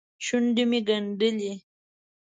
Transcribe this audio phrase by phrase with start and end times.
[0.25, 1.53] شونډې مې ګنډلې.